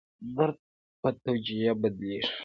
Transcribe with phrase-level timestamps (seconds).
[0.35, 0.57] درد
[1.01, 2.29] په توجیه بدلېږي.